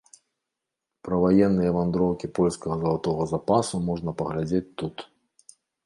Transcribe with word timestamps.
Пра 1.07 1.15
ваенныя 1.23 1.75
вандроўкі 1.77 2.31
польскага 2.41 2.75
залатога 2.83 3.23
запасу 3.35 3.75
можна 3.89 4.19
паглядзець 4.23 4.67
тут. 4.83 4.95